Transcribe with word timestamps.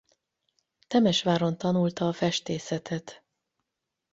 Temesváron 0.87 1.57
tanulta 1.57 2.07
a 2.07 2.13
festészetet. 2.13 3.23